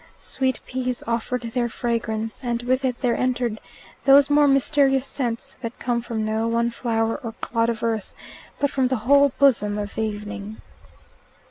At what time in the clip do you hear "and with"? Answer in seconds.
2.43-2.83